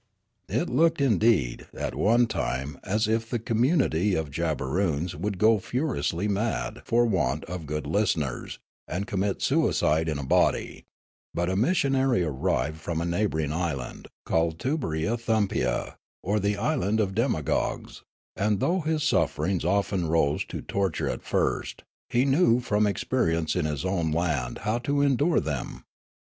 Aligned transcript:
It 0.49 0.67
looked, 0.67 0.99
indeed, 0.99 1.67
at 1.75 1.93
one 1.93 2.25
time 2.25 2.79
as 2.83 3.07
if 3.07 3.29
the 3.29 3.37
community 3.37 4.15
of 4.15 4.31
Jabberoons 4.31 5.13
would 5.15 5.37
go 5.37 5.59
furiously 5.59 6.27
mad 6.27 6.81
for 6.85 7.05
want 7.05 7.45
of 7.45 7.67
good 7.67 7.85
listeners, 7.85 8.57
and 8.87 9.05
commit 9.05 9.43
suicide 9.43 10.09
in 10.09 10.17
a 10.17 10.25
body; 10.25 10.85
but 11.35 11.51
a 11.51 11.55
mis 11.55 11.77
sionary 11.77 12.27
arriv^ed 12.27 12.77
from 12.77 12.99
a 12.99 13.05
neighbouring 13.05 13.53
island, 13.53 14.07
called 14.25 14.57
Tubberythumpia, 14.57 15.97
or 16.23 16.39
the 16.39 16.57
island 16.57 16.99
of 16.99 17.13
demagogues; 17.13 18.01
and 18.35 18.59
though 18.59 18.79
his 18.79 19.03
sufferings 19.03 19.63
often 19.63 20.07
rose 20.07 20.43
to 20.45 20.63
torture 20.63 21.09
at 21.09 21.21
first, 21.21 21.83
he 22.09 22.25
knew 22.25 22.59
from 22.59 22.87
experience 22.87 23.55
in 23.55 23.65
his 23.65 23.85
own 23.85 24.09
land 24.09 24.61
how 24.63 24.79
to 24.79 25.03
endure 25.03 25.39
them. 25.39 25.83